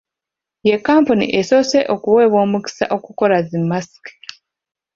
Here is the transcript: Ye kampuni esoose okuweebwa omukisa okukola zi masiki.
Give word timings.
Ye 0.67 0.77
kampuni 0.85 1.25
esoose 1.39 1.79
okuweebwa 1.93 2.39
omukisa 2.45 2.85
okukola 2.95 3.37
zi 3.47 3.57
masiki. 3.69 4.13